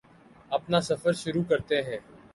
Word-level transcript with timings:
اپنا 0.51 0.79
سفر 0.81 1.13
شروع 1.13 1.43
کرتے 1.49 1.81
ہیں 1.81 1.97